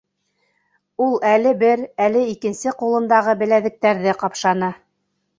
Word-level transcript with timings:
Ул 1.07 1.11
әле 1.31 1.51
бер, 1.63 1.83
әле 2.05 2.23
икенсе 2.31 2.73
ҡулындағы 2.79 3.35
беләҙектәрҙе 3.43 4.15
ҡапшаны. 4.23 4.71